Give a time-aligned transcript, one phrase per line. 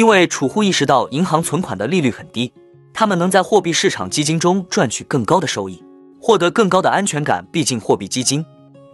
[0.00, 2.50] 因为储户意识到银行存款的利率很低，
[2.94, 5.84] 他们能在货币市场基金中赚取更高的收益，
[6.18, 7.46] 获得更高的安全感。
[7.52, 8.42] 毕竟货币基金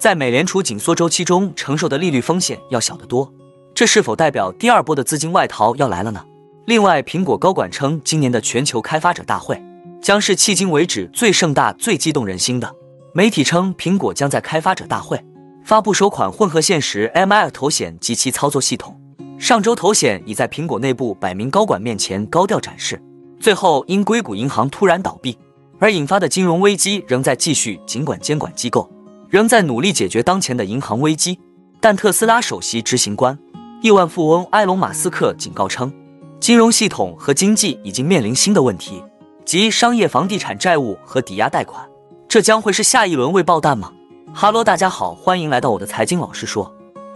[0.01, 3.33] 在美联储紧缩周期中承受的利率风险要小得多。
[3.73, 6.25] 这是否代表第二波的资金外逃要来了呢？
[6.65, 9.63] 另外，苹果高管称，今年的全球开发者大会
[10.03, 12.75] 将是迄今为止最盛大、最激动人心的。
[13.15, 15.25] 媒体称，苹果将在开发者大会
[15.63, 19.01] 发布首款混合现实 MR 头显及其操作系统。
[19.39, 23.01] 上周，头显已在苹果内部百名高管面前高调展示。
[23.39, 25.37] 最后，因硅谷银行突然倒闭
[25.79, 28.91] 而引发的金融危机仍在继续，尽管监管机构
[29.29, 31.39] 仍在努力解决当前的银行危机，
[31.81, 33.39] 但特斯拉首席执行官、
[33.83, 35.93] 亿万富翁埃隆·马斯克警告称。
[36.41, 39.03] 金融系统和经济已经面临新的问题，
[39.45, 41.87] 即商业房地产债务和抵押贷款。
[42.27, 43.93] 这将会是下一轮未爆弹吗？
[44.35, 46.75] 哈喽，大家好，欢迎来到我的财经老师说，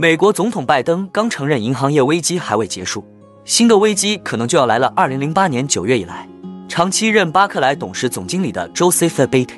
[0.00, 3.04] 美国总统拜登刚承认银行业危机还未结束，
[3.44, 4.90] 新的危机可能就要来了。
[4.96, 6.26] 二零零八年九月以来，
[6.70, 9.50] 长期任巴克莱董事总经理的 Joseph Abate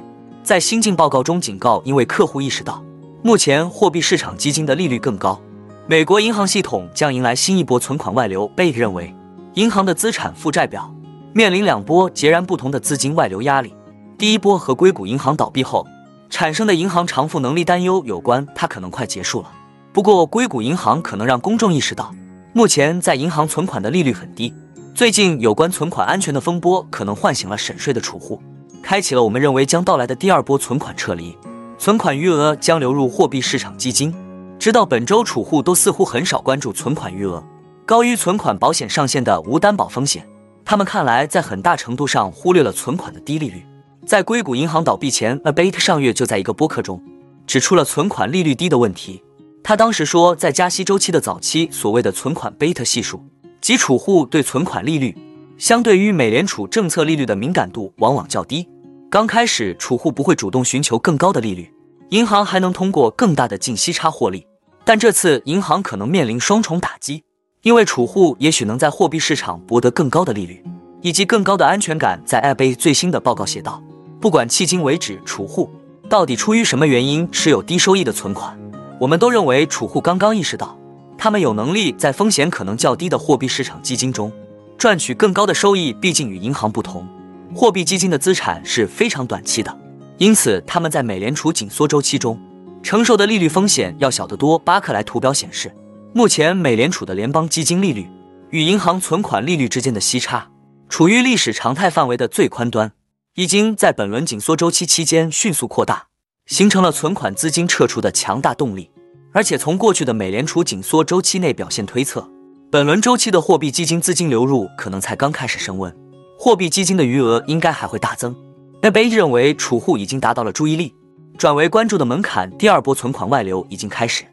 [0.43, 2.83] 在新近报告中警告，因为客户意识到
[3.23, 5.41] 目前货币市场基金的利率更高，
[5.87, 8.49] 美国银行系统将迎来新一波存款外流。
[8.49, 9.15] 贝认为，
[9.55, 10.93] 银行的资产负债表
[11.33, 13.73] 面临两波截然不同的资金外流压力。
[14.19, 15.87] 第一波和硅谷银行倒闭后
[16.29, 19.49] 产生的银行偿付能力担忧有关，它可能快结束了。
[19.93, 22.15] 不过，硅谷银行可能让公众意识到，
[22.55, 24.55] 目前在银行存款的利率很低。
[24.95, 28.41] 最近有关存款安全的风波，可能唤醒了审税的储户，
[28.83, 31.37] 开启了我们认为将到来的第二波存款撤离。
[31.79, 34.15] 存款余额将流入货币市场基金。
[34.59, 37.45] 直到本周，储户都似乎很少关注存款余额
[37.85, 40.27] 高于存款保险上限的无担保风险。
[40.65, 43.63] 他们看来在很大程度上忽略了存款的低利率。
[44.07, 47.03] 在硅谷银行倒闭前，Abate 上月就在一个播客中
[47.47, 49.23] 指出了存款利率低的问题。
[49.65, 53.25] 他当时说，在加息周期的早期，所谓的存款贝塔系数，
[53.61, 55.17] 即储户对存款利率
[55.57, 58.69] 相对于美联储政策利率的敏感度往往较低。
[59.09, 61.73] 刚开始，储户不会主动寻求更高的利率，
[62.11, 64.45] 银行还能通过更大的净息差获利。
[64.85, 67.23] 但这次，银行可能面临双重打击，
[67.63, 70.65] 因为储户也许能在货币市场博得更高的利率，
[71.03, 72.21] 以及更高的安全感。
[72.27, 73.81] 在艾贝最新的报告写道，
[74.21, 75.71] 不管迄今为止，储户
[76.09, 78.59] 到底出于什么原因持有低收益的存款。
[79.03, 80.79] 我们都认为储户刚刚意识到，
[81.19, 84.31] 他们有能力在风险可能较低的货币市场基金中
[84.79, 85.93] 赚取更高的收益。
[85.95, 87.05] 毕竟与银行不同，
[87.53, 89.77] 货币基金的资产是非常短期的，
[90.19, 92.41] 因此他们在美联储紧缩周期中
[92.81, 94.57] 承受的利率风险要小得多。
[94.57, 95.75] 巴克莱图表显示，
[96.15, 98.09] 目前美联储的联邦基金利率
[98.51, 100.49] 与银行存款利率之间的息差
[100.89, 102.93] 处于历史常态范围的最宽端，
[103.35, 106.12] 已经在本轮紧缩周期期间迅速扩大。
[106.53, 108.91] 形成了存款资金撤出的强大动力，
[109.33, 112.29] 而且从过去的美联储紧缩周期内表现推测，
[112.71, 115.91] 本轮周期的货币基金资金流入可能才刚开始升温，
[116.39, 118.37] 货币基金的余额应该还会大增。
[118.83, 120.95] 那贝认为储户已经达到了注意力
[121.39, 124.25] 转为关注的门槛，第二波存款外流已经开始，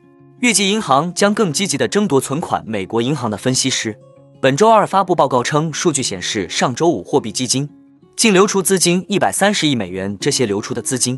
[0.41, 2.61] 预计银行将更积极地争夺存款。
[2.67, 3.97] 美国银行的分析师
[4.41, 7.69] 本周二发布报告称，数据显示上周五货币基金
[8.17, 11.17] 净流出资金一百三十亿美元，这些流出的资金。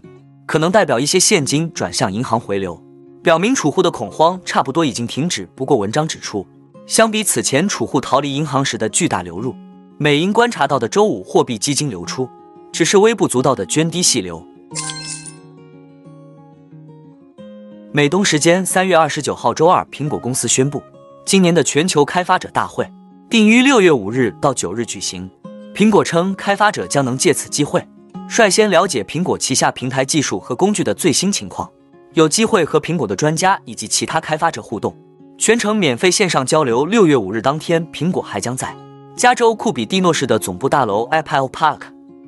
[0.51, 2.77] 可能代表一些现金转向银行回流，
[3.23, 5.47] 表明储户的恐慌差不多已经停止。
[5.55, 6.45] 不过，文章指出，
[6.85, 9.55] 相比此前储户逃离银行时的巨大流入，
[9.97, 12.27] 美银观察到的周五货币基金流出
[12.69, 14.45] 只是微不足道的涓滴细流。
[17.93, 20.83] 美东时间三月二十九号周二，苹果公司宣布，
[21.25, 22.85] 今年的全球开发者大会
[23.29, 25.31] 定于六月五日到九日举行。
[25.73, 27.81] 苹果称，开发者将能借此机会。
[28.27, 31.69] 率先了解苹果旗下平台技术和工具的最新情况，
[32.13, 34.95] 有机会和苹果的专家以及其他开发者互动，
[35.37, 36.85] 全程免费线上交流。
[36.85, 38.75] 六月五日当天，苹果还将在
[39.15, 41.81] 加州库比蒂诺市的总部大楼 Apple Park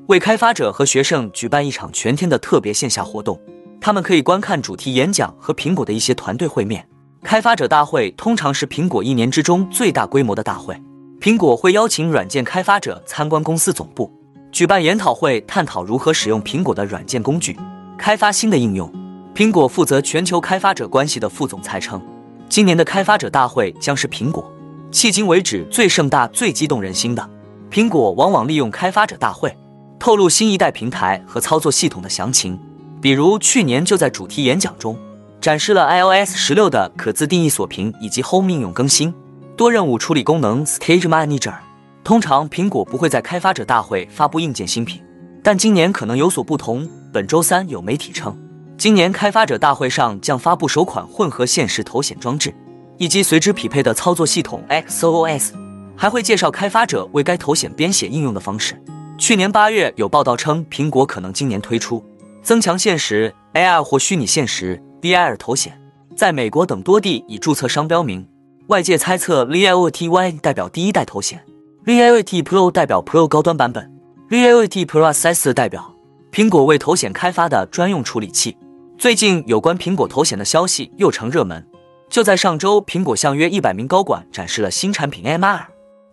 [0.07, 3.39] 为开发者和学生举办一场全天的特别线下活动，
[3.79, 6.85] 他们可以观看主题演讲和苹果的一些团队会面。
[7.23, 10.75] 开发者大会通常是苹果一年之中最大规模的大会，
[11.21, 14.11] 苹果会邀请软件开发者参观公司总部。
[14.53, 17.57] 举办研讨会，探讨如何使用苹果的软件工具，
[17.97, 18.87] 开发新的应用。
[19.33, 21.99] 苹果负责全球开发者关系的副总裁称，
[22.47, 24.47] 今年的开发者大会将是苹果
[24.91, 27.29] 迄今为止最盛大、最激动人心的。
[27.71, 29.57] 苹果往往利用开发者大会
[29.97, 32.59] 透露新一代平台和操作系统的详情，
[33.01, 34.95] 比如去年就在主题演讲中
[35.41, 39.11] 展示了 iOS 十六的可自定义锁屏以及 Home 应用更新、
[39.57, 41.55] 多任务处理功能 Stage Manager。
[42.03, 45.01] 通常苹果不会在开发者大会发布硬件新品，
[45.41, 46.87] 但今年可能有所不同。
[47.13, 48.37] 本周三有媒体称，
[48.77, 52.53] 今年开发者大会上将发布首款混合现实头显装置，
[52.97, 55.53] 以及随之匹配的操作系统 XOS，
[55.95, 58.77] 还会介绍开发者为该头显编写应用的方式。
[59.17, 62.03] 去年八月有报道称，苹果可能今年推出
[62.41, 65.79] 增强现实 AR 或虚拟现实 VR 头显，
[66.17, 68.27] 在美国等多地已注册商标名。
[68.67, 71.41] 外界猜测 Reality Y 代表第一代头显。
[71.85, 73.91] Reality Pro 代表 Pro 高端版本
[74.29, 75.93] ，Reality Plus S 代表
[76.31, 78.55] 苹果为头显开发的专用处理器。
[78.97, 81.67] 最近有关苹果头显的消息又成热门。
[82.09, 85.59] 就在上周，苹果向约一百名高管展示了新产品 M2。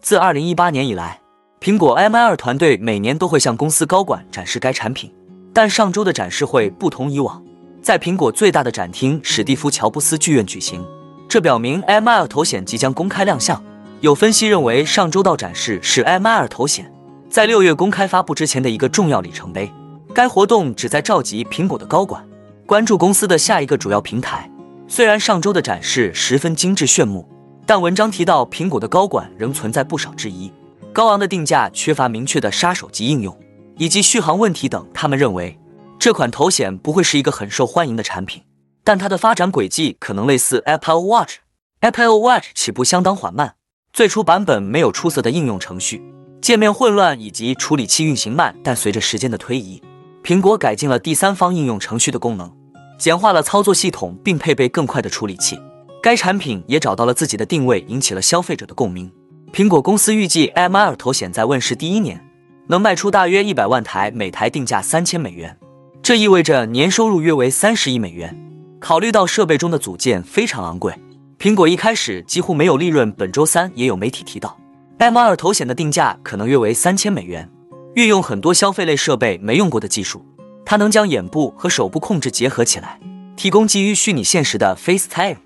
[0.01, 1.21] 自二零一八年以来，
[1.61, 5.15] 苹果 M2 团队每年都会向公司高管展示该产品。
[5.55, 7.41] 但上周的展示会不同以往，
[7.81, 10.85] 在苹果最大的展厅史蒂夫·乔布斯剧院举行，
[11.29, 13.63] 这表明 M2 头显即将公开亮相。
[14.01, 16.91] 有分析认为，上周到展示是 M2 头显
[17.29, 19.71] 在六月公开发布之前的一个重要里程碑。
[20.15, 22.27] 该活动旨在召集苹果的高管，
[22.65, 24.51] 关注公司的下一个主要平台。
[24.89, 27.29] 虽然上周的展示十分精致炫目，
[27.67, 30.51] 但文章提到苹果的高管仍存在不少质疑：
[30.95, 33.39] 高昂的定价、缺乏明确的杀手级应用，
[33.77, 34.89] 以及续航问题等。
[34.95, 35.59] 他们认为
[35.99, 38.43] 这款头显不会是一个很受欢迎的产品，
[38.83, 41.35] 但它的发展轨迹可能类似 Apple Watch。
[41.81, 43.57] Apple Watch 起步相当缓慢。
[43.93, 46.01] 最初版本没有出色的应用程序，
[46.41, 48.55] 界面混乱以及处理器运行慢。
[48.63, 49.83] 但随着时间的推移，
[50.23, 52.51] 苹果改进了第三方应用程序的功能，
[52.97, 55.59] 简化了操作系统，并配备更快的处理器。
[56.01, 59.11] 该产品也找到了自己的定位，引起了消费者的共鸣。
[59.53, 62.25] 苹果公司预计，M2 头显在问世第一年
[62.69, 65.59] 能卖出大约一百万台，每台定价三千美元，
[66.01, 68.35] 这意味着年收入约为三十亿美元。
[68.79, 70.95] 考虑到设备中的组件非常昂贵。
[71.41, 73.11] 苹果一开始几乎没有利润。
[73.13, 74.55] 本周三也有媒体提到
[74.99, 77.49] ，M2 头显的定价可能约为三千美元，
[77.95, 80.23] 运用很多消费类设备没用过的技术。
[80.67, 83.01] 它能将眼部和手部控制结合起来，
[83.37, 85.39] 提供基于虚拟现实的 FaceTime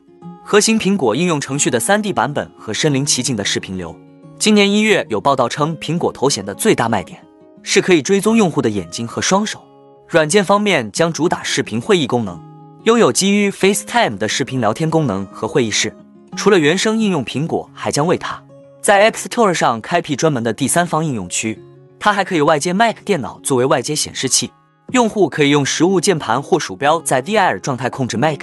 [0.43, 3.97] 核心苹果应用程序的 3D 版本和身临其境的视频流。
[4.37, 7.25] 今年一月有报道称，苹果头显的最大卖点
[7.63, 9.63] 是可以追踪用户的眼睛和双手。
[10.09, 12.43] 软件方面将主打视频会议功能。
[12.85, 15.97] 拥有基于 FaceTime 的视频聊天功能和会议室。
[16.37, 18.43] 除了原生应用，苹果还将为它
[18.83, 21.59] 在 App Store 上开辟专门的第三方应用区。
[21.99, 24.51] 它还可以外接 Mac 电脑作为外接显示器，
[24.93, 28.41] 用户可以用实物键盘或鼠标在 DIR 状态控制 Mac。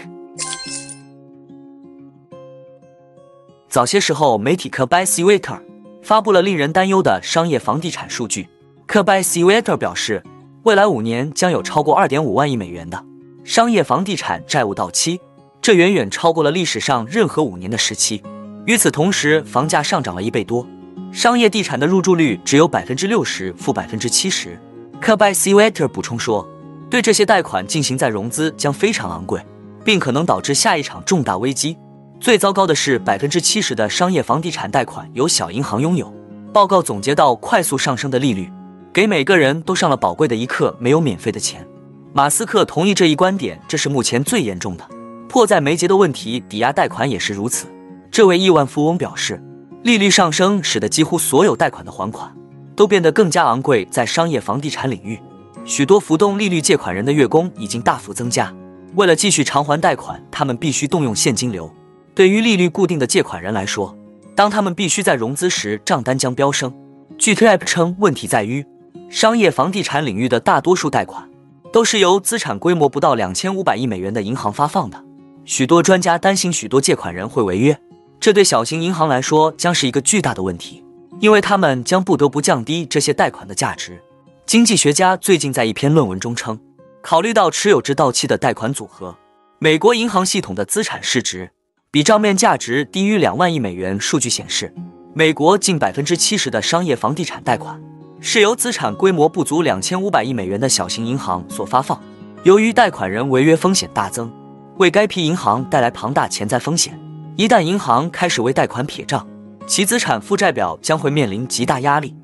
[3.70, 5.62] 早些时候，媒体 k b y s w e a t e r
[6.02, 8.50] 发布了令人担忧的商业房地产数据。
[8.88, 10.24] k b y s w e a t e r 表示，
[10.64, 13.11] 未来五年将有超过2.5万亿美元的。
[13.44, 15.20] 商业房地产债务到期，
[15.62, 18.22] 这远远超过了历史上任何五年的时期。
[18.66, 20.66] 与此同时，房价上涨了一倍多，
[21.12, 24.60] 商业地产的入住率只有百分之六十，负百分之七十。
[25.00, 26.48] k b y s w e t e r 补充说，
[26.90, 29.44] 对这些贷款进行再融资将非常昂贵，
[29.84, 31.76] 并可能导致下一场重大危机。
[32.20, 36.14] 最糟糕的是，百分之七十的商业房地产贷款由小银行拥有。
[36.54, 38.52] 报告总结到，快速上升的利率
[38.94, 41.66] 给每个人都上了宝贵的一课，没有免费的钱。
[42.14, 44.86] 马斯克同意这一观点，这是目前最严重的、
[45.30, 46.44] 迫在眉睫的问题。
[46.50, 47.68] 抵押贷款也是如此。
[48.12, 49.42] 这位亿万富翁表示，
[49.84, 52.30] 利率上升使得几乎所有贷款的还款
[52.76, 53.88] 都变得更加昂贵。
[53.90, 55.18] 在商业房地产领域，
[55.64, 58.54] 许多浮动利率借款人的月供已经大幅增加。
[58.96, 61.74] 为了继续偿还贷款，他们必须动用现金流。
[62.14, 63.98] 对于利率固定的借款人来说，
[64.36, 66.74] 当他们必须在融资时，账单将飙升。
[67.18, 68.66] 据 t a p 称，问题在于
[69.10, 71.31] 商业房地产领域的大多数贷款。
[71.72, 75.04] 都是由资产规模不到两千五百亿美元的银行发放的。
[75.46, 77.80] 许多专家担心，许多借款人会违约，
[78.20, 80.84] 这对小型银行来说将是一个巨大的问题，
[81.20, 84.02] 因为他们将不得不降低这些贷款的价值。
[84.46, 86.60] 经济学家最近在一篇论文中称，
[87.02, 89.18] 考虑到持有至到期的贷款组合，
[89.60, 91.52] 美国银行系统的资产市值
[91.90, 94.00] 比账面价值低于两万亿美元。
[94.00, 94.74] 数据显示，
[95.14, 97.82] 美国近百分之七十的商业房地产贷款。
[98.24, 102.00] 是由资产规模不足两千五百亿美元的小型银行所发放。
[102.44, 104.32] 由于贷款人违约风险大增，
[104.78, 106.98] 为该批银行带来庞大潜在风险。
[107.36, 109.28] 一旦银行开始为贷款撇账，
[109.66, 112.16] 其资产负债表将会面临极大压力。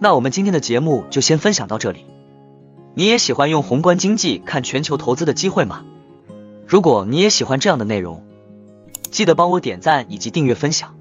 [0.00, 2.06] 那我们今天的节目就先分享到这里。
[2.94, 5.84] 你也喜欢用宏观经济看全球投资的机会吗？
[6.66, 8.24] 如果你也喜欢这样的内容，
[9.10, 10.94] 记得帮我点赞以及订阅分享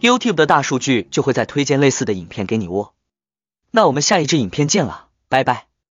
[0.00, 2.90] ，YouTube 的大数据就会再推荐类似的影片给你哦。
[3.70, 5.69] 那我们下一支影片见了，拜拜。